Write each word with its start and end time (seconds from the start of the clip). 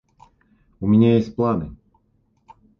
У 0.79 0.87
меня 0.87 1.17
есть 1.17 1.35
план. 1.35 1.77